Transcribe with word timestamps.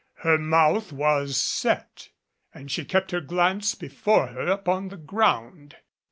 Her 0.21 0.39
mouth 0.39 0.91
was 0.91 1.37
set 1.37 2.09
and 2.55 2.71
she 2.71 2.85
kept 2.85 3.11
her 3.11 3.21
glance 3.21 3.75
before 3.75 4.29
her 4.29 4.47
upon 4.47 4.87
the 4.87 4.97
ground. 4.97 5.75